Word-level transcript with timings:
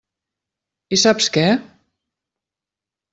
I 0.95 0.97
saps 1.01 1.29
què? 1.35 1.43